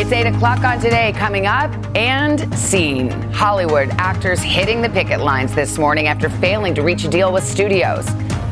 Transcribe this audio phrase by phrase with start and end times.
[0.00, 1.12] It's 8 o'clock on today.
[1.12, 3.10] Coming up and seen.
[3.32, 7.44] Hollywood actors hitting the picket lines this morning after failing to reach a deal with
[7.44, 8.08] studios.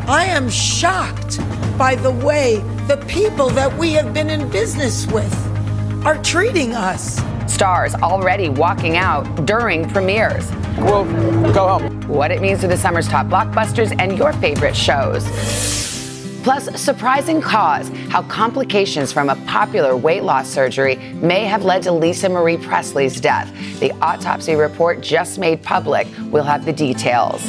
[0.06, 1.38] I am shocked
[1.78, 5.34] by the way the people that we have been in business with
[6.04, 7.18] are treating us.
[7.50, 10.52] Stars already walking out during premieres.
[10.76, 11.06] We'll
[11.54, 12.02] go home.
[12.08, 15.87] What it means to the summer's top blockbusters and your favorite shows.
[16.48, 21.92] Plus, surprising cause how complications from a popular weight loss surgery may have led to
[21.92, 23.52] Lisa Marie Presley's death.
[23.80, 26.06] The autopsy report just made public.
[26.30, 27.42] We'll have the details.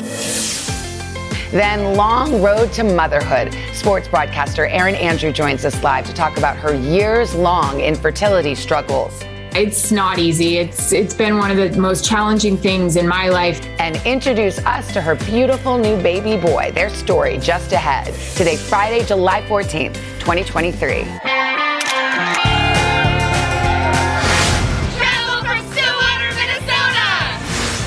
[1.51, 3.55] Then, long road to motherhood.
[3.73, 9.23] Sports broadcaster Erin Andrew joins us live to talk about her years long infertility struggles.
[9.55, 10.57] It's not easy.
[10.57, 13.65] It's it's been one of the most challenging things in my life.
[13.79, 16.71] And introduce us to her beautiful new baby boy.
[16.73, 18.13] Their story just ahead.
[18.35, 21.03] Today, Friday, July 14th, 2023.
[24.97, 27.07] Travel from Stillwater, Minnesota,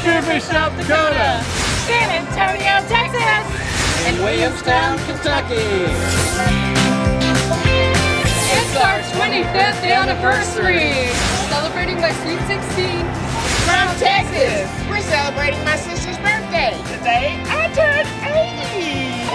[0.03, 1.43] Fairfield, South Dakota,
[1.87, 3.47] San Antonio, Texas,
[4.07, 5.87] and Williamstown, Kentucky.
[8.55, 11.32] It's our 25th anniversary.
[12.03, 13.05] Celebrating my sweet 16.
[13.63, 14.69] From Texas.
[14.91, 16.75] We're celebrating my sister's birthday.
[16.99, 19.31] Today, I turned 80.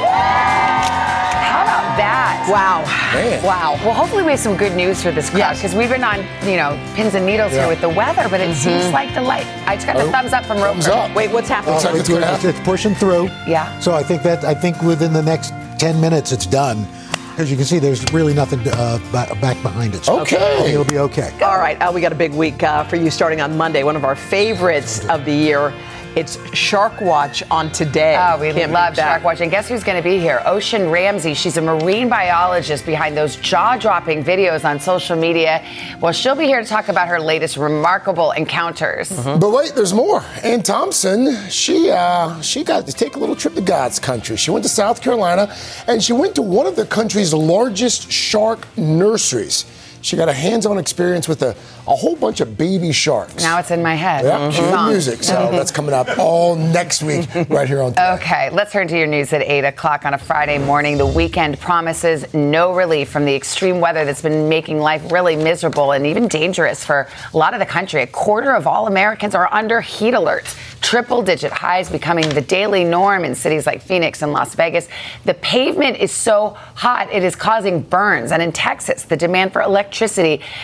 [1.48, 2.46] How about that?
[2.52, 2.84] Wow.
[3.14, 3.42] Man.
[3.44, 3.76] Wow.
[3.86, 5.62] Well, hopefully we have some good news for this crowd Yes.
[5.62, 7.60] because we've been on, you know, pins and needles Yeah.
[7.62, 9.46] here with the weather, but it seems like the light.
[9.66, 10.92] I just got a Oh, thumbs up from Roper.
[10.92, 11.16] Up.
[11.16, 11.76] Wait, what's happening?
[11.76, 12.38] Looks like it's gonna.
[12.44, 13.30] It's pushing through.
[13.48, 13.70] Yeah.
[13.80, 16.86] So I think that I think within the next ten minutes it's done.
[17.38, 20.04] As you can see, there's really nothing uh, ba- back behind it.
[20.04, 20.72] So Okay.
[20.74, 21.32] it'll be okay.
[21.44, 23.84] All right, uh, we got a big week uh, for you starting on Monday.
[23.84, 25.72] One of our favorites of the year.
[26.16, 28.16] It's Shark Watch on today.
[28.20, 29.10] Oh, we Can't love beat that.
[29.12, 29.50] shark watching.
[29.50, 30.42] Guess who's going to be here?
[30.46, 31.36] Ocean Ramsey.
[31.36, 35.64] She's a marine biologist behind those jaw-dropping videos on social media.
[36.02, 39.10] Well, she'll be here to talk about her latest remarkable encounters.
[39.12, 40.24] But wait, there's more.
[40.44, 44.38] Anne Thompson, she uh, she got to take a little trip to God's country.
[44.38, 45.54] She went to South Carolina,
[45.88, 49.66] and she went to one of the country's largest shark nurseries.
[50.08, 51.50] She got a hands-on experience with a,
[51.86, 53.44] a whole bunch of baby sharks.
[53.44, 54.24] Now it's in my head.
[54.24, 54.52] yeah, mm-hmm.
[54.52, 54.90] cue the Song.
[54.90, 55.22] music.
[55.22, 57.92] So that's coming up all next week, right here on.
[57.92, 58.12] Today.
[58.14, 60.98] Okay, let's turn to your news at 8 o'clock on a Friday morning.
[60.98, 65.92] The weekend promises no relief from the extreme weather that's been making life really miserable
[65.92, 68.02] and even dangerous for a lot of the country.
[68.02, 70.56] A quarter of all Americans are under heat alerts.
[70.80, 74.88] Triple digit highs becoming the daily norm in cities like Phoenix and Las Vegas.
[75.26, 78.32] The pavement is so hot, it is causing burns.
[78.32, 79.97] And in Texas, the demand for electricity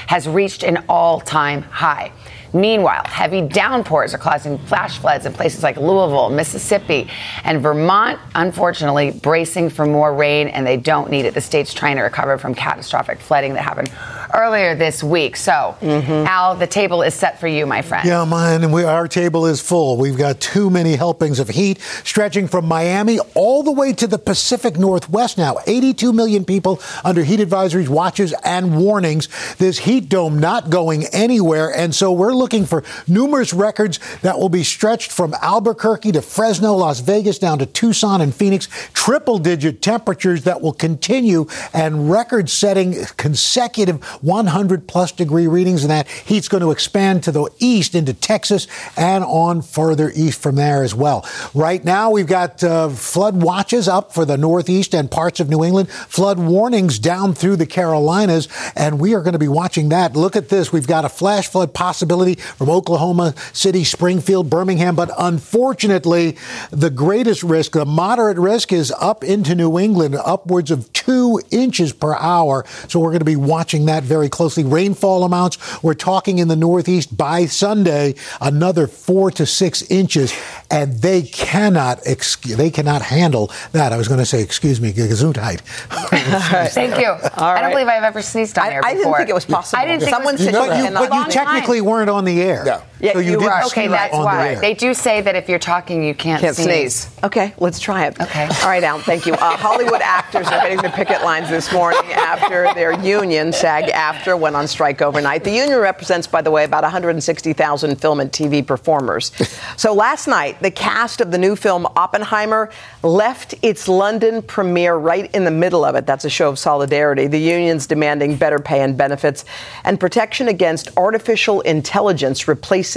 [0.07, 2.11] has reached an all time high.
[2.53, 7.09] Meanwhile, heavy downpours are causing flash floods in places like Louisville, Mississippi,
[7.43, 11.33] and Vermont, unfortunately, bracing for more rain, and they don't need it.
[11.33, 13.91] The state's trying to recover from catastrophic flooding that happened
[14.33, 15.35] earlier this week.
[15.35, 16.27] So, mm-hmm.
[16.27, 18.07] Al, the table is set for you, my friend.
[18.07, 18.71] Yeah, mine.
[18.71, 19.97] We, our table is full.
[19.97, 24.17] We've got too many helpings of heat stretching from Miami all the way to the
[24.17, 25.57] Pacific Northwest now.
[25.65, 29.27] 82 million people under heat advisories, watches, and warnings.
[29.55, 31.73] This heat dome not going anywhere.
[31.73, 36.73] And so we're looking for numerous records that will be stretched from Albuquerque to Fresno,
[36.73, 38.67] Las Vegas, down to Tucson and Phoenix.
[38.91, 45.85] Triple digit temperatures that will continue and record setting consecutive 100 plus degree readings.
[45.85, 48.67] And that heat's going to expand to the east into Texas
[48.97, 51.25] and on further east from there as well.
[51.53, 55.63] Right now, we've got uh, flood watches up for the Northeast and parts of New
[55.63, 60.17] England, flood warnings down through the Carolinas, and we are going to be watching that.
[60.17, 60.73] Look at this.
[60.73, 66.37] We've got a flash flood possibility from Oklahoma City, Springfield, Birmingham, but unfortunately,
[66.71, 71.93] the greatest risk, the moderate risk, is up into New England, upwards of two inches
[71.93, 72.65] per hour.
[72.87, 74.63] So we're going to be watching that very closely.
[74.63, 80.33] Rainfall amounts, we're talking in the Northeast by Sunday, another four to six inches,
[80.71, 83.91] and they cannot, ex- they cannot handle that.
[83.93, 85.61] I was going to say, excuse me, Gesundheit.
[86.73, 87.15] Thank you.
[87.37, 89.81] I don't believe I've ever sneezed on I- air I didn't think it was possible.
[89.81, 91.81] I didn't think Someone it was said But you, And but a you long technically
[91.81, 92.63] weren't on the air.
[92.65, 92.81] Yeah.
[93.03, 93.65] Yeah, So you you did are.
[93.65, 94.47] Okay, that's on the why.
[94.53, 94.61] air.
[94.61, 97.09] They do say that if you're talking, you can't, Can't sneeze.
[97.21, 98.17] Okay, let's try it.
[98.21, 98.45] Okay.
[98.45, 99.33] All right, Al, thank you.
[99.33, 104.39] Uh, Hollywood actors are hitting the picket lines this morning after their union, SAG AFTRA,
[104.39, 105.43] went on strike overnight.
[105.43, 109.33] The union represents, by the way, about 160,000 film and TV performers.
[109.75, 112.69] So last night, the cast of the new film Oppenheimer
[113.03, 116.05] left its London premiere right in the middle of it.
[116.05, 117.27] That's a show of solidarity.
[117.27, 119.43] The union's demanding better pay and benefits
[119.83, 122.92] and protection against artificial intelligence replacing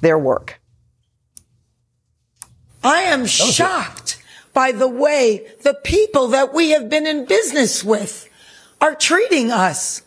[0.00, 0.60] their work.
[2.82, 4.22] I am shocked
[4.52, 8.28] by the way the people that we have been in business with
[8.80, 10.02] are treating us.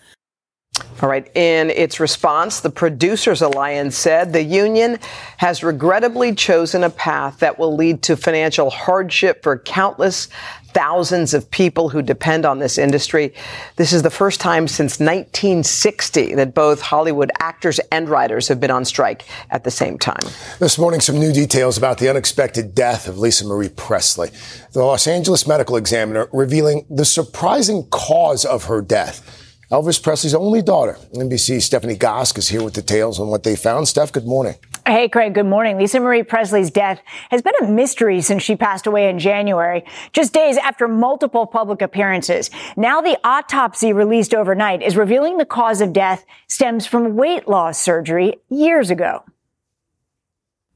[1.01, 1.29] All right.
[1.35, 4.99] In its response, the Producers Alliance said the union
[5.37, 10.29] has regrettably chosen a path that will lead to financial hardship for countless
[10.73, 13.33] thousands of people who depend on this industry.
[13.75, 18.71] This is the first time since 1960 that both Hollywood actors and writers have been
[18.71, 20.21] on strike at the same time.
[20.59, 24.29] This morning, some new details about the unexpected death of Lisa Marie Presley.
[24.71, 29.42] The Los Angeles Medical Examiner revealing the surprising cause of her death.
[29.73, 33.87] Elvis Presley's only daughter, NBC's Stephanie Gosk, is here with details on what they found.
[33.87, 34.53] Steph, good morning.
[34.85, 35.79] Hey, Craig, good morning.
[35.79, 40.31] Lisa Marie Presley's death has been a mystery since she passed away in January, just
[40.31, 42.51] days after multiple public appearances.
[42.77, 47.81] Now the autopsy released overnight is revealing the cause of death stems from weight loss
[47.81, 49.23] surgery years ago.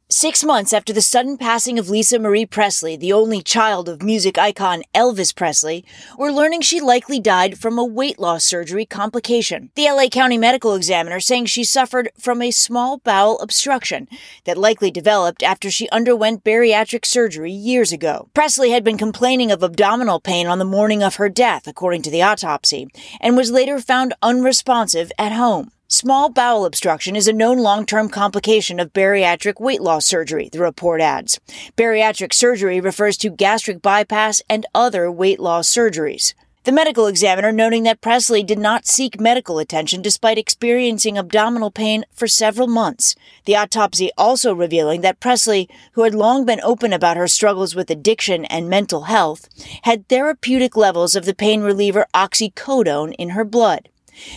[0.10, 4.38] Six months after the sudden passing of Lisa Marie Presley, the only child of music
[4.38, 5.84] icon Elvis Presley,
[6.18, 9.70] we're learning she likely died from a weight loss surgery complication.
[9.76, 14.08] The LA County Medical Examiner saying she suffered from a small bowel obstruction
[14.46, 18.30] that likely developed after she underwent bariatric surgery years ago.
[18.34, 22.10] Presley had been complaining of abdominal pain on the morning of her death, according to
[22.10, 22.88] the autopsy,
[23.20, 25.70] and was later found unresponsive at home.
[25.90, 31.00] Small bowel obstruction is a known long-term complication of bariatric weight loss surgery, the report
[31.00, 31.40] adds.
[31.78, 36.34] Bariatric surgery refers to gastric bypass and other weight loss surgeries.
[36.66, 42.04] The medical examiner noting that Presley did not seek medical attention despite experiencing abdominal pain
[42.12, 43.16] for several months.
[43.46, 47.90] The autopsy also revealing that Presley, who had long been open about her struggles with
[47.90, 49.48] addiction and mental health,
[49.84, 53.88] had therapeutic levels of the pain reliever oxycodone in her blood.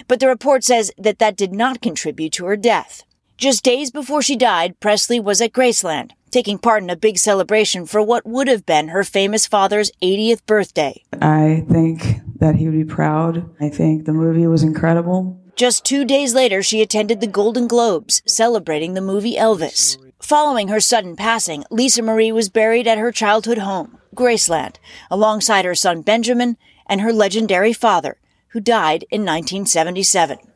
[0.09, 3.05] But the report says that that did not contribute to her death.
[3.37, 7.87] Just days before she died, Presley was at Graceland, taking part in a big celebration
[7.87, 11.03] for what would have been her famous father's 80th birthday.
[11.23, 13.49] I think that he would be proud.
[13.59, 15.41] I think the movie was incredible.
[15.57, 19.97] Just two days later, she attended the Golden Globes, celebrating the movie Elvis.
[20.21, 24.77] Following her sudden passing, Lisa Marie was buried at her childhood home, Graceland,
[25.11, 28.19] alongside her son Benjamin and her legendary father,
[28.51, 30.50] who died in 1977.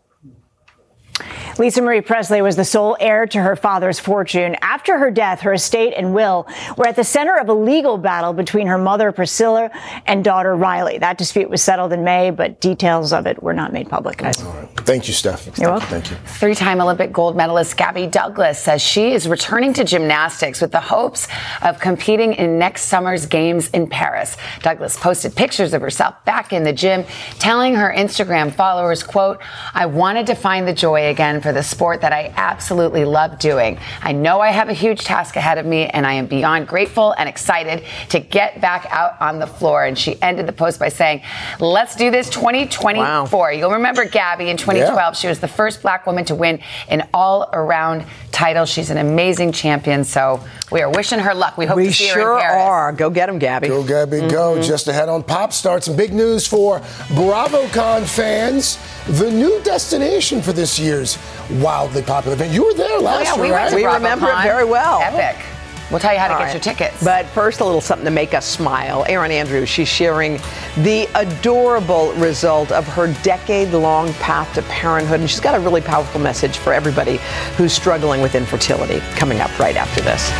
[1.58, 4.56] Lisa Marie Presley was the sole heir to her father's fortune.
[4.61, 8.32] After her death, her estate and will were at the center of a legal battle
[8.32, 9.70] between her mother, Priscilla,
[10.06, 10.99] and daughter, Riley.
[10.99, 14.19] That dispute was settled in May, but details of it were not made public.
[14.19, 14.37] Guys.
[14.78, 15.56] Thank you, Steph.
[15.56, 15.88] You're welcome.
[15.88, 16.16] Thank you.
[16.26, 20.81] Three time Olympic gold medalist Gabby Douglas says she is returning to gymnastics with the
[20.81, 21.28] hopes
[21.62, 24.37] of competing in next summer's games in Paris.
[24.62, 27.05] Douglas posted pictures of herself back in the gym,
[27.38, 29.40] telling her Instagram followers, quote,
[29.72, 33.78] I wanted to find the joy again for the sport that I absolutely love doing.
[34.02, 37.14] I know I have a huge task ahead of me, and I am beyond grateful
[37.16, 39.84] and excited to get back out on the floor.
[39.84, 41.22] And she ended the post by saying,
[41.60, 43.52] Let's do this 2024.
[43.52, 44.96] You'll remember Gabby in 2012.
[44.98, 45.12] Yeah.
[45.12, 48.64] She was the first black woman to win an all around title.
[48.64, 50.05] She's an amazing champion.
[50.05, 51.56] So we are wishing her luck.
[51.56, 52.62] We hope We to see her sure in Paris.
[52.62, 52.93] are.
[52.93, 53.69] Go get him, Gabby.
[53.69, 54.55] Go, Gabby, go.
[54.55, 54.62] Mm-hmm.
[54.62, 58.79] Just ahead on Pop Start, some big news for BravoCon fans.
[59.19, 61.19] The new destination for this year's
[61.63, 62.53] wildly popular event.
[62.53, 63.70] You were there Oh, last yeah, year, went right?
[63.70, 65.01] to We remember it very well.
[65.03, 65.44] Epic.
[65.91, 66.55] We'll tell you how to All get right.
[66.55, 67.05] your tickets.
[67.05, 69.05] But first, a little something to make us smile.
[69.06, 70.41] Erin Andrews, she's sharing
[70.79, 75.20] the adorable result of her decade long path to parenthood.
[75.20, 77.19] And she's got a really powerful message for everybody
[77.56, 80.31] who's struggling with infertility coming up right after this.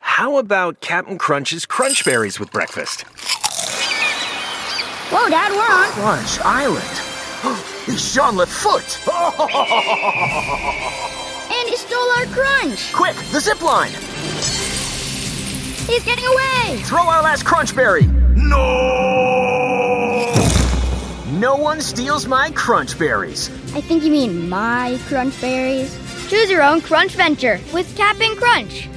[0.00, 3.02] How about Cap'n Crunch's Crunch Berries with breakfast?
[5.12, 5.90] Whoa, Dad, we're on.
[5.92, 7.15] Crunch Island.
[7.86, 8.98] It's Jean LaFoote.
[11.48, 12.92] And he stole our crunch.
[12.92, 13.92] Quick, the zip line.
[15.86, 16.78] He's getting away.
[16.82, 18.06] Throw our last Crunch Berry.
[18.34, 20.32] No!
[21.30, 23.50] No one steals my Crunch Berries.
[23.74, 25.96] I think you mean my crunch berries.
[26.28, 28.88] Choose your own crunch venture with Cap'n Crunch.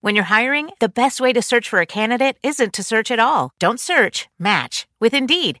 [0.00, 3.18] When you're hiring, the best way to search for a candidate isn't to search at
[3.18, 3.52] all.
[3.58, 5.60] Don't search, match with Indeed.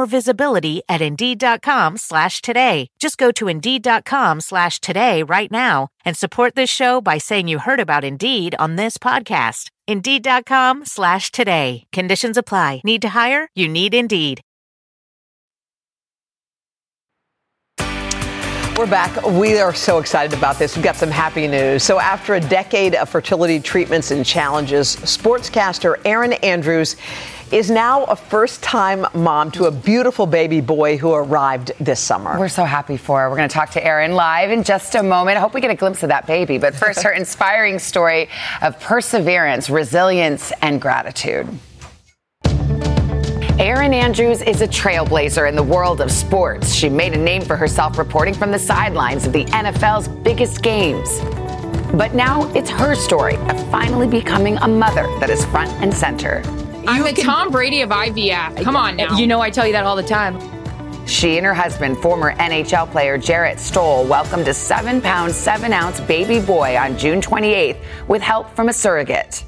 [0.05, 2.87] visibility at Indeed.com slash today.
[2.99, 7.59] Just go to Indeed.com slash today right now and support this show by saying you
[7.59, 9.69] heard about Indeed on this podcast.
[9.87, 11.85] Indeed.com slash today.
[11.91, 12.81] Conditions apply.
[12.83, 13.49] Need to hire?
[13.55, 14.41] You need Indeed.
[18.77, 19.23] We're back.
[19.27, 20.75] We are so excited about this.
[20.75, 21.83] We've got some happy news.
[21.83, 26.95] So, after a decade of fertility treatments and challenges, sportscaster Erin Andrews
[27.51, 32.39] is now a first time mom to a beautiful baby boy who arrived this summer.
[32.39, 33.29] We're so happy for her.
[33.29, 35.37] We're going to talk to Erin live in just a moment.
[35.37, 36.57] I hope we get a glimpse of that baby.
[36.57, 38.29] But first, her inspiring story
[38.61, 41.47] of perseverance, resilience, and gratitude.
[43.59, 46.73] Erin Andrews is a trailblazer in the world of sports.
[46.73, 51.19] She made a name for herself reporting from the sidelines of the NFL's biggest games.
[51.93, 56.41] But now it's her story of finally becoming a mother that is front and center.
[56.87, 58.63] I'm the Tom Brady of IVF.
[58.63, 59.17] Come on now.
[59.17, 60.39] You know I tell you that all the time.
[61.07, 65.99] She and her husband, former NHL player Jarrett Stoll, welcomed a seven pound, seven ounce
[66.01, 69.43] baby boy on June 28th with help from a surrogate.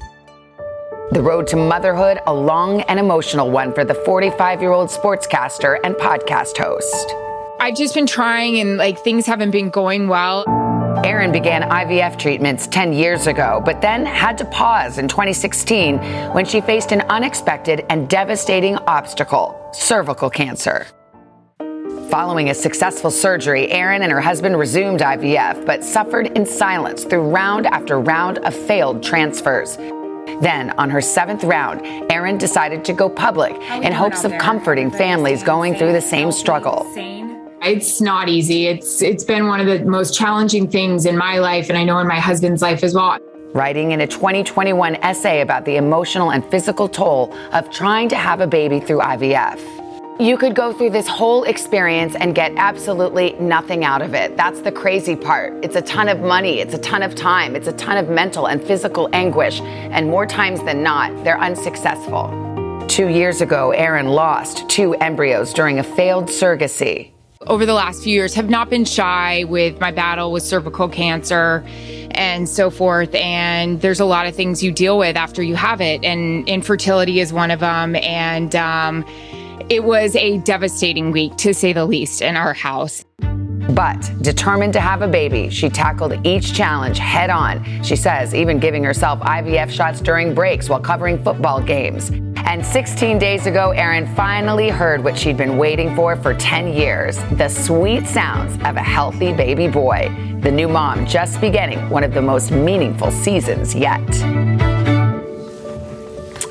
[1.12, 5.78] The road to motherhood, a long and emotional one for the 45 year old sportscaster
[5.84, 7.14] and podcast host.
[7.60, 10.44] I've just been trying and like things haven't been going well.
[11.02, 15.98] Erin began IVF treatments 10 years ago, but then had to pause in 2016
[16.32, 20.86] when she faced an unexpected and devastating obstacle cervical cancer.
[22.10, 27.28] Following a successful surgery, Erin and her husband resumed IVF, but suffered in silence through
[27.28, 29.76] round after round of failed transfers.
[30.40, 35.42] Then, on her seventh round, Erin decided to go public in hopes of comforting families
[35.42, 36.86] going through the same struggle.
[37.64, 38.66] It's not easy.
[38.66, 41.98] It's it's been one of the most challenging things in my life and I know
[41.98, 43.18] in my husband's life as well.
[43.54, 48.42] Writing in a 2021 essay about the emotional and physical toll of trying to have
[48.42, 49.58] a baby through IVF.
[50.20, 54.36] You could go through this whole experience and get absolutely nothing out of it.
[54.36, 55.54] That's the crazy part.
[55.64, 58.46] It's a ton of money, it's a ton of time, it's a ton of mental
[58.46, 62.28] and physical anguish, and more times than not, they're unsuccessful.
[62.88, 67.13] Two years ago, Erin lost two embryos during a failed surrogacy.
[67.46, 71.62] Over the last few years, have not been shy with my battle with cervical cancer
[72.12, 73.14] and so forth.
[73.14, 77.20] And there's a lot of things you deal with after you have it, and infertility
[77.20, 77.96] is one of them.
[77.96, 79.04] And um,
[79.68, 83.04] it was a devastating week, to say the least, in our house.
[83.70, 87.82] But determined to have a baby, she tackled each challenge head on.
[87.82, 92.10] She says, even giving herself IVF shots during breaks while covering football games.
[92.46, 97.16] And 16 days ago, Erin finally heard what she'd been waiting for for 10 years
[97.32, 100.14] the sweet sounds of a healthy baby boy.
[100.40, 104.00] The new mom just beginning one of the most meaningful seasons yet.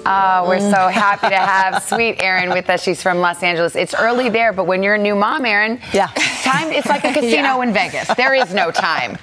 [0.05, 0.91] Oh, we're so mm.
[0.91, 2.83] happy to have sweet Erin with us.
[2.83, 3.75] She's from Los Angeles.
[3.75, 6.07] It's early there, but when you're a new mom, Erin, yeah,
[6.43, 7.63] time it's like a casino yeah.
[7.63, 8.13] in Vegas.
[8.15, 9.17] There is no time.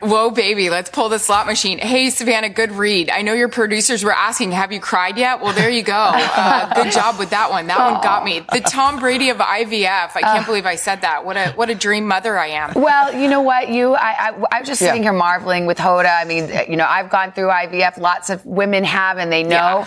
[0.00, 1.78] Whoa, baby, let's pull the slot machine.
[1.78, 3.10] Hey, Savannah, good read.
[3.10, 5.40] I know your producers were asking, have you cried yet?
[5.40, 6.10] Well, there you go.
[6.14, 7.66] Uh, good job with that one.
[7.66, 8.40] That one got me.
[8.52, 10.10] The Tom Brady of IVF.
[10.16, 11.24] I can't uh, believe I said that.
[11.24, 12.72] What a what a dream mother I am.
[12.74, 13.68] Well, you know what?
[13.68, 15.10] You, I, I, I was just sitting yeah.
[15.10, 16.20] here marveling with Hoda.
[16.20, 17.98] I mean, you know, I've gone through IVF.
[17.98, 19.84] Lots of women have, and they know.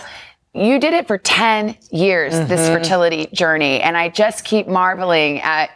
[0.54, 2.46] You did it for 10 years, mm-hmm.
[2.46, 3.80] this fertility journey.
[3.80, 5.70] And I just keep marveling at,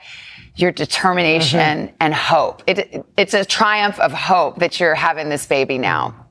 [0.58, 1.96] your determination mm-hmm.
[2.00, 2.62] and hope.
[2.66, 6.27] It, it's a triumph of hope that you're having this baby now.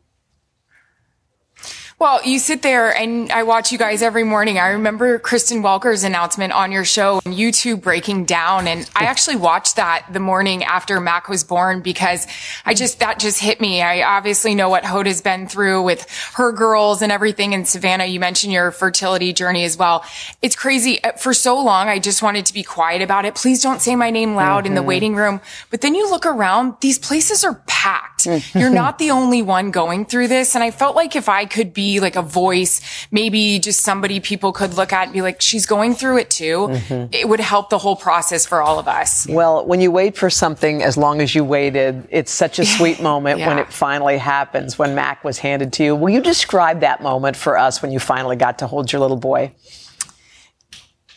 [2.00, 4.60] Well, you sit there and I watch you guys every morning.
[4.60, 8.68] I remember Kristen Welker's announcement on your show and you two breaking down.
[8.68, 12.28] And I actually watched that the morning after Mac was born because
[12.68, 13.82] I just, that just hit me.
[13.82, 17.56] I obviously know what Hoda's been through with her girls and everything.
[17.56, 20.06] And Savannah, you mentioned your fertility journey as well.
[20.44, 21.04] It's crazy.
[21.04, 23.34] Uh, for so long, I just wanted to be quiet about it.
[23.34, 24.68] Please don't say my name loud mm-hmm.
[24.68, 24.88] in the mm-hmm.
[24.88, 25.42] waiting room.
[25.72, 28.26] But then you look around, these places are packed.
[28.26, 28.60] Mm-hmm.
[28.60, 30.54] You're not the only one going through this.
[30.54, 34.20] And I felt like if I could be be like a voice, maybe just somebody
[34.20, 36.56] people could look at and be like, she's going through it too.
[36.68, 37.16] Mhm.
[37.22, 39.26] It would help the whole process for all of us.
[39.30, 43.02] Well, when you wait for something as long as you waited, it's such a sweet
[43.02, 45.96] moment when it finally happens, when Mac was handed to you.
[45.96, 49.18] Will you describe that moment for us when you finally got to hold your little
[49.32, 49.52] boy?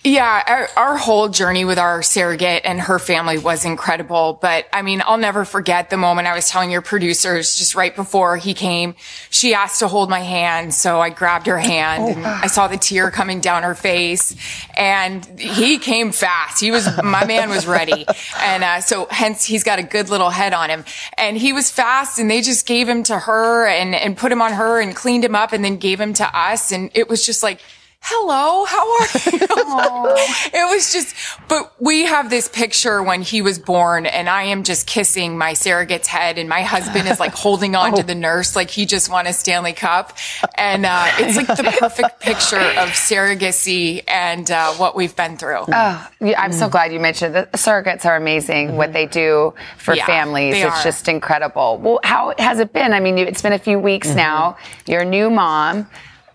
[0.03, 4.39] Yeah, our, our whole journey with our surrogate and her family was incredible.
[4.41, 7.95] But I mean, I'll never forget the moment I was telling your producers just right
[7.95, 8.95] before he came.
[9.29, 12.79] She asked to hold my hand, so I grabbed her hand and I saw the
[12.79, 14.35] tear coming down her face.
[14.75, 16.63] And he came fast.
[16.63, 18.07] He was my man was ready,
[18.39, 20.87] and uh, so hence he's got a good little head on him.
[21.19, 24.41] And he was fast, and they just gave him to her and and put him
[24.41, 26.73] on her and cleaned him up, and then gave him to us.
[26.73, 27.61] And it was just like
[28.03, 30.17] hello, how are you?
[30.53, 31.15] it was just,
[31.49, 35.53] but we have this picture when he was born and I am just kissing my
[35.53, 39.11] surrogate's head and my husband is like holding on to the nurse like he just
[39.11, 40.17] won a Stanley Cup.
[40.57, 45.65] And uh, it's like the perfect picture of surrogacy and uh, what we've been through.
[45.69, 47.53] Oh, yeah, I'm so glad you mentioned that.
[47.53, 48.77] Surrogates are amazing.
[48.77, 50.83] What they do for Yeah, families, it's are.
[50.83, 51.79] just incredible.
[51.79, 52.93] Well, how has it been?
[52.93, 54.17] I mean, it's been a few weeks Mm-hmm.
[54.17, 54.57] now.
[54.87, 55.87] You're a new mom.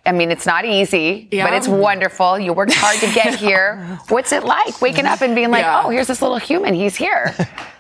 [0.06, 1.46] I mean, it's not easy, Yeah.
[1.48, 2.38] but it's wonderful.
[2.40, 4.00] You worked hard to get here.
[4.10, 5.84] What's it like waking up and being like, Yeah.
[5.86, 6.74] oh, here's this little human.
[6.74, 7.34] He's here.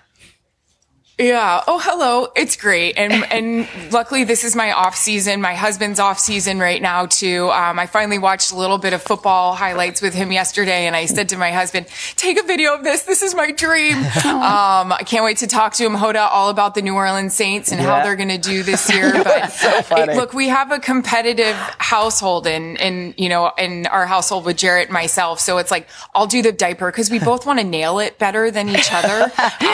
[1.17, 1.63] Yeah.
[1.65, 2.27] Oh, hello.
[2.35, 2.97] It's great.
[2.97, 5.39] And, and luckily this is my off season.
[5.39, 7.49] My husband's off season right now too.
[7.51, 11.05] Um, I finally watched a little bit of football highlights with him yesterday and I
[11.05, 13.03] said to my husband, take a video of this.
[13.03, 13.95] This is my dream.
[14.35, 17.71] Um, I can't wait to talk to him, Hoda, all about the New Orleans Saints
[17.71, 19.11] and how they're going to do this year.
[19.23, 24.05] But So it- look, we have a competitive household and in, you know, in our
[24.05, 25.39] household with Jarrett and myself.
[25.39, 28.51] So it's like, I'll do the diaper because we both want to nail it better
[28.51, 29.31] than each other.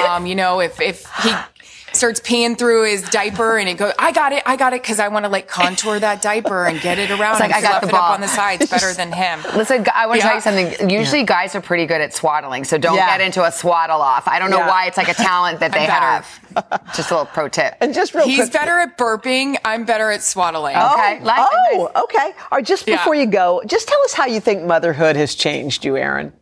[0.08, 1.31] Um, you know, if, if he,
[1.94, 5.00] starts peeing through his diaper and it goes, I got it, I got it, because
[5.00, 7.62] I want to like contour that diaper and get it around It's like, and I
[7.62, 8.14] got fluff the it up ball.
[8.14, 9.42] on the sides better than him.
[9.56, 10.40] Listen, I want to Yeah.
[10.42, 10.90] tell you something.
[10.90, 13.06] Usually, guys are pretty good at swaddling, so don't Yeah.
[13.18, 14.28] get into a swaddle off.
[14.28, 14.68] I don't know Yeah.
[14.70, 16.28] why it's like a talent that they have.
[16.96, 17.76] Just a little pro tip.
[17.82, 18.54] And just real He's quick.
[18.54, 19.58] better at burping.
[19.66, 20.76] I'm better at swaddling.
[20.76, 22.34] Okay, Oh, like- oh, okay.
[22.52, 22.98] All right, just Yeah.
[22.98, 26.34] before you go, just tell us how you think motherhood has changed you, Erin.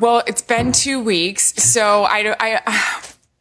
[0.00, 2.60] Well, it's been two weeks, so I I,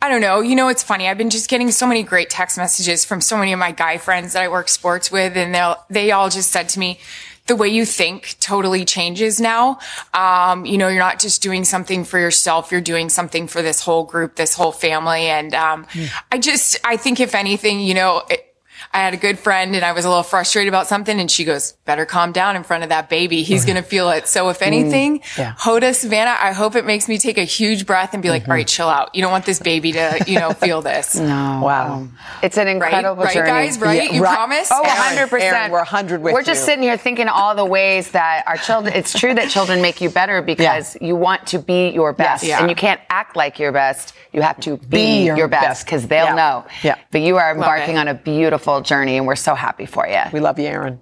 [0.02, 0.42] I don't know.
[0.42, 1.08] You know, it's funny.
[1.08, 3.98] I've been just getting so many great text messages from so many of my guy
[3.98, 7.00] friends that I work sports with, and they they all just said to me,
[7.48, 9.80] the way you think totally changes now.
[10.14, 13.82] Um, you know, you're not just doing something for yourself; you're doing something for this
[13.82, 15.88] whole group, this whole family, and um,
[16.32, 18.24] I just, I think if anything, you know.
[18.30, 18.44] It,
[18.94, 21.44] I had a good friend and I was a little frustrated about something and she
[21.44, 23.44] goes, better calm down in front of that baby.
[23.44, 24.28] He's going to feel it.
[24.28, 25.54] So if anything, yeah.
[25.56, 28.52] Hoda, Savannah, I hope it makes me take a huge breath and be like, mm-hmm.
[28.52, 29.14] all right, chill out.
[29.14, 31.16] You don't want this baby to, you know, feel this.
[31.16, 31.26] No.
[31.64, 31.94] Wow.
[31.94, 33.50] Um, it's an incredible Right, journey.
[33.50, 33.78] guys?
[33.80, 34.04] Right?
[34.10, 34.36] Yeah, you right.
[34.36, 34.70] promise?
[34.72, 35.42] Oh, Erin, 100%.
[35.42, 36.66] Erin, we're 100 with We're just you.
[36.66, 40.10] sitting here thinking all the ways that our children, it's true that children make you
[40.10, 42.44] better because you want to be your best.
[42.44, 42.62] Yes.
[42.62, 44.14] And you can't act like your best.
[44.34, 45.86] You have to be, Be your, your best best.
[45.86, 46.36] because they'll Yeah.
[46.36, 46.66] know.
[46.84, 46.96] Yeah.
[47.12, 50.22] But you are embarking on a beautiful journey and we're so happy for you.
[50.32, 51.02] We love you, Erin.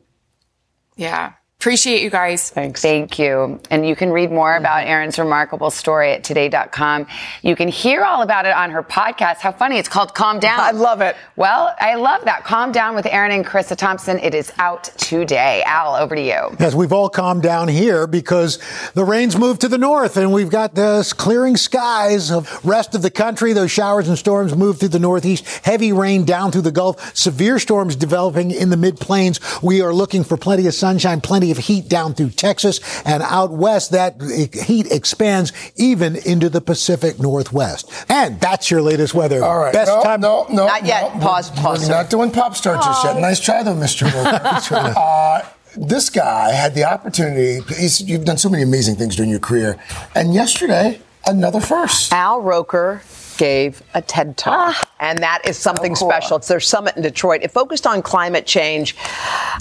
[0.96, 1.34] Yeah.
[1.66, 2.52] Appreciate you guys.
[2.52, 2.84] Thanks.
[2.84, 3.60] Thank you.
[3.72, 7.08] And you can read more about Erin's remarkable story at today.com.
[7.42, 9.38] You can hear all about it on her podcast.
[9.38, 9.80] How funny.
[9.80, 10.60] It's called Calm Down.
[10.60, 11.16] I love it.
[11.36, 12.44] Well, I love that.
[12.44, 14.20] Calm Down with Erin and Charissa Thompson.
[14.20, 15.64] It is out today.
[15.66, 16.56] Al, over to you.
[16.60, 18.60] Yes, we've all calmed down here because
[18.94, 23.02] the rain's moved to the north and we've got this clearing skies of rest of
[23.02, 23.54] the country.
[23.54, 25.48] Those showers and storms move through the northeast.
[25.66, 27.18] Heavy rain down through the Gulf.
[27.18, 29.40] Severe storms developing in the mid plains.
[29.64, 33.52] We are looking for plenty of sunshine, plenty of heat down through Texas and out
[33.52, 33.92] west.
[33.92, 34.22] That
[34.54, 37.92] heat expands even into the Pacific Northwest.
[38.10, 39.44] And that's your latest weather.
[39.44, 39.74] All right.
[39.74, 40.22] Best no, time.
[40.22, 40.68] no, no.
[40.68, 41.14] Not yet.
[41.16, 41.22] no.
[41.22, 41.92] Pause, We're- pause, We're sir.
[41.92, 43.18] not doing Pop Start just yet.
[43.20, 44.06] Nice try, though, Mr.
[44.98, 45.42] Uh,
[45.78, 47.60] this guy had the opportunity.
[47.76, 49.78] He's, you've done so many amazing things during your career.
[50.16, 52.14] And yesterday, another first.
[52.14, 53.02] Al Roker
[53.38, 56.10] gave a TED Talk, and that is something cool.
[56.10, 56.38] special.
[56.38, 57.42] It's their summit in Detroit.
[57.44, 58.96] It focused on climate change,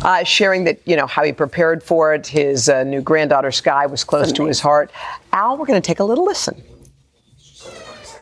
[0.02, 2.26] uh, sharing that you know how he prepared for it.
[2.26, 4.90] His uh, new granddaughter Sky was close to his heart.
[5.32, 6.62] Al, we're going to take a little listen.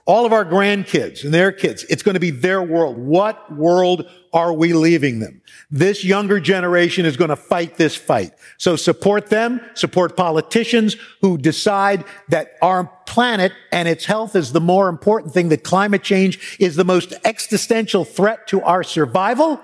[0.04, 1.84] All of our grandkids and their kids.
[1.84, 2.98] It's going to be their world.
[2.98, 5.42] What world are we leaving them?
[5.70, 8.32] This younger generation is going to fight this fight.
[8.58, 14.60] So support them, support politicians who decide that our planet and its health is the
[14.60, 19.60] more important thing, that climate change is the most existential threat to our survival,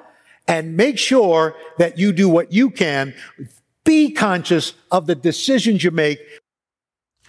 [0.46, 3.14] and make sure that you do what you can.
[3.85, 6.20] Be conscious of the decisions you make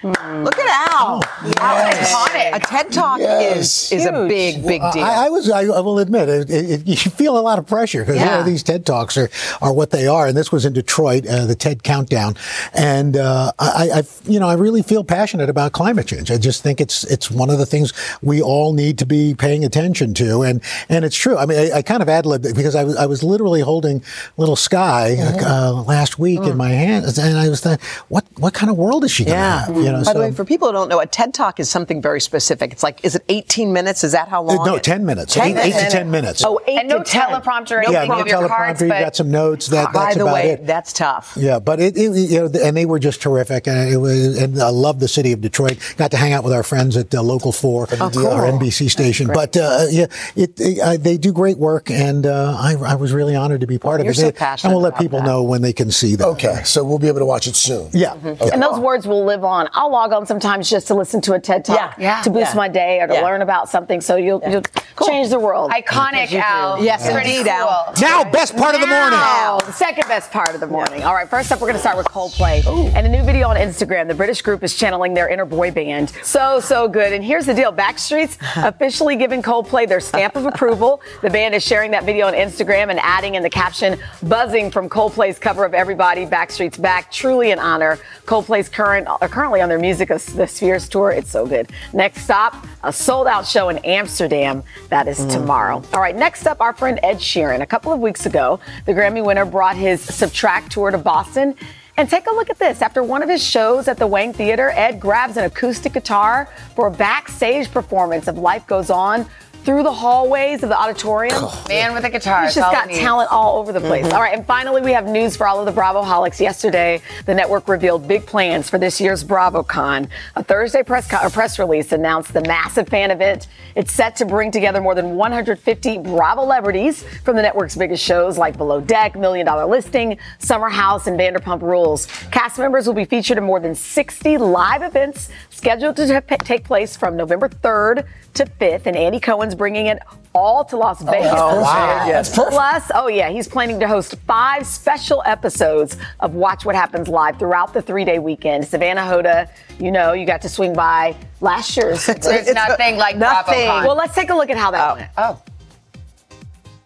[0.01, 1.21] Look at Al.
[1.45, 2.13] Yes.
[2.13, 2.55] iconic.
[2.55, 3.91] A TED Talk Yes.
[3.91, 5.03] is, is a big, big Well, deal.
[5.03, 7.67] I, I was, I, I will admit, it, it, it- you feel a lot of
[7.67, 8.41] pressure because Yeah.
[8.43, 9.29] these TED Talks are,
[9.61, 10.27] are what they are.
[10.27, 12.35] And this was in Detroit, uh, the TED Countdown.
[12.73, 16.31] And, uh, I, I, you know, I really feel passionate about climate change.
[16.31, 19.65] I just think it's, it's one of the things we all need to be paying
[19.65, 20.43] attention to.
[20.43, 21.37] And, and it's true.
[21.37, 23.61] I mean, I, I kind of ad libbed it because I was, I was literally
[23.61, 24.01] holding
[24.37, 27.17] little Sky, uh, last week in my hands.
[27.17, 29.65] And I was thinking, what, what kind of world is she going to yeah.
[29.65, 29.88] have?
[29.89, 32.01] You know, By the way, for people who don't know, a TED Talk is something
[32.01, 32.71] very specific.
[32.71, 34.03] It's like, is it 18 minutes?
[34.03, 34.65] Is that how long?
[34.65, 35.33] No, 10 minutes.
[35.33, 36.43] 10 Eight- eight to 10 minutes.
[36.45, 37.21] Oh, eight And no 10.
[37.21, 38.47] teleprompter or No yeah, no You have teleprompter.
[38.47, 39.67] cards, you but- got some notes.
[39.67, 40.65] That, By that's the about way, it.
[40.67, 41.33] that's tough.
[41.35, 44.61] Yeah, but it, it you know, and they were just terrific, and it was, and
[44.61, 45.77] I love the city of Detroit.
[45.97, 48.27] Got to hang out with our friends at uh, Local Four, Oh, cool.
[48.27, 49.27] our NBC station.
[49.33, 53.13] But uh, yeah, it, it uh, they do great work, and uh, I, I was
[53.13, 54.19] really honored to be part You're of it.
[54.19, 55.25] so And- passionate and we'll let people that.
[55.25, 56.27] know when they can see that.
[56.27, 57.89] Okay, so we'll be able to watch it soon.
[57.93, 58.13] Yeah.
[58.23, 58.49] Okay.
[58.51, 59.69] And those words will live on.
[59.79, 62.51] I'll log on sometimes just to listen to a TED talk Yeah, yeah, to boost
[62.51, 62.57] yeah.
[62.57, 63.21] my day or to Yeah.
[63.21, 64.01] learn about something.
[64.01, 64.61] So you'll, you'll
[65.07, 65.71] change the world.
[65.71, 66.83] Iconic, Al.
[66.83, 67.69] Yes, Pretty indeed, cool.
[67.69, 67.93] Al.
[68.01, 69.11] Now, best part of the morning.
[69.17, 71.03] Now, the second best part of the morning.
[71.05, 72.65] All right, first up, we're going to start with Coldplay.
[72.93, 74.09] And a new video on Instagram.
[74.09, 76.09] The British group is channeling their inner boy band.
[76.23, 77.13] So, so good.
[77.13, 81.01] And here's the deal Backstreet's officially giving Coldplay their stamp of approval.
[81.21, 84.89] The band is sharing that video on Instagram and adding in the caption, buzzing from
[84.89, 87.09] Coldplay's cover of Everybody, Backstreet's Back.
[87.13, 87.97] Truly an honor.
[88.25, 91.11] Coldplay's current, are currently on their Music of the Spheres tour.
[91.11, 91.71] It's so good.
[91.93, 94.63] Next stop, a sold out show in Amsterdam.
[94.89, 95.31] That is mm.
[95.31, 95.81] tomorrow.
[95.93, 97.61] All right, next up, our friend Ed Sheeran.
[97.61, 101.55] A couple of weeks ago, the Grammy winner brought his Subtract tour to Boston.
[101.97, 102.81] And take a look at this.
[102.81, 106.87] After one of his shows at the Wang Theater, Ed grabs an acoustic guitar for
[106.87, 109.25] a backstage performance of Life Goes On
[109.69, 111.45] through the hallways of the auditorium.
[111.67, 112.45] Man with a guitar.
[112.45, 114.03] He's that's just got we talent all over the place.
[114.03, 114.15] Mm-hmm.
[114.15, 116.39] All right, and finally, we have news for all of the Bravo holics.
[116.39, 120.09] Yesterday, the network revealed big plans for this year's BravoCon.
[120.35, 123.45] A Thursday press co- or press release announced the massive fan event.
[123.75, 128.39] It's set to bring together more than 150 Bravo celebrities from the network's biggest shows
[128.39, 132.07] like Below Deck, Million Dollar Listing, Summer House, and Vanderpump Rules.
[132.31, 136.63] Cast members will be featured in more than 60 live events scheduled to ta- take
[136.63, 138.07] place from November 3rd
[138.39, 139.99] to 5th, and Andy Cohen's bringing it
[140.33, 141.31] all to Las oh, Vegas.
[141.33, 142.07] Oh, wow.
[142.07, 142.51] That's perfect.
[142.51, 147.37] Plus, oh yeah, he's planning to host five special episodes of Watch What Happens Live
[147.37, 148.65] throughout the three-day weekend.
[148.65, 149.49] Savannah Hoda,
[149.79, 152.07] you know, you got to swing by last year's.
[152.29, 153.53] It's nothing like Nothing.
[153.53, 153.85] BravoCon.
[153.85, 154.95] Well, let's take a look at how that oh.
[154.95, 155.11] went.
[155.17, 155.41] Oh.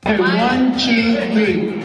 [0.04, 1.84] One, two, three.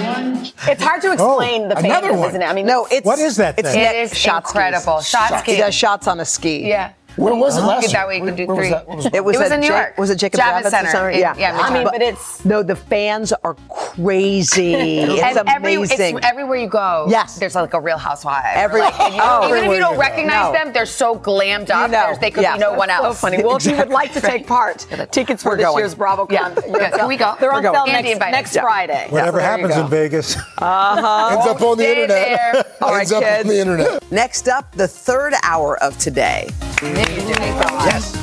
[0.00, 2.28] It's hard to explain the oh, another fandom, one.
[2.30, 2.44] isn't it?
[2.44, 3.80] I mean, No, it's What is that It's thing?
[3.80, 4.98] net It is shot incredible.
[5.00, 5.08] skis.
[5.10, 6.68] Shot He does shots on a ski.
[6.68, 6.92] Yeah.
[7.18, 7.92] Where was it last year?
[7.92, 8.70] that way you can do three.
[8.70, 8.86] that?
[8.86, 9.14] What was that?
[9.14, 9.98] It was, It was in New York.
[9.98, 11.10] Was it Jacob Javits Javits Center.
[11.10, 11.34] Yeah.
[11.36, 14.74] Yeah, I mean, But- but it's No, the fans are crazy.
[14.74, 16.16] it's and every, amazing.
[16.18, 17.38] it's, everywhere you go, Yes.
[17.38, 18.44] there's like a real housewife.
[18.54, 20.52] Every- Like, you- oh, even if you don't recognize No.
[20.52, 21.88] them, they're so glammed up.
[21.88, 22.14] You know.
[22.20, 22.54] They could Yeah.
[22.54, 23.20] be no one so else.
[23.20, 23.42] funny.
[23.42, 25.78] Well, if you would like to take part, tickets for We're this going.
[25.78, 26.30] year's BravoCon.
[26.32, 26.50] Yeah.
[26.66, 26.90] Yeah.
[26.90, 27.34] Can we go?
[27.40, 27.74] They're on going.
[27.74, 28.62] sale next, next Yeah.
[28.62, 29.06] Friday.
[29.10, 30.36] Whatever there happens in Vegas.
[30.58, 31.28] Uh-huh.
[31.36, 32.08] Ends up on the internet.
[32.08, 32.64] there.
[32.82, 33.42] All right, Ends up kids.
[33.42, 34.10] on the internet.
[34.12, 36.48] Next up, the third hour of today.
[36.80, 38.14] Yes.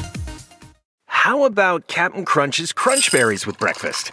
[1.08, 4.12] How about Cap'n Crunch's Crunch Berries with breakfast?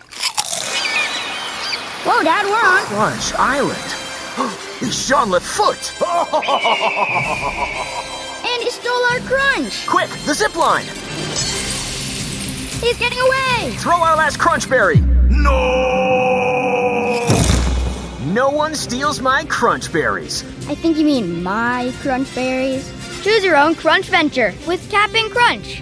[2.04, 2.82] Whoa, Dad, we're on.
[2.86, 3.94] Crunch Island.
[4.84, 5.92] It's Jean LaFoote.
[8.44, 9.86] And he stole our crunch.
[9.86, 10.84] Quick, the zip line.
[12.80, 13.70] He's getting away.
[13.76, 14.98] Throw our last Crunch Berry.
[15.30, 17.24] No!
[18.24, 20.42] No one steals my Crunch Berries.
[20.68, 22.90] I think you mean my crunch berries.
[23.22, 25.80] Choose your own crunch venture with Cap'n Crunch.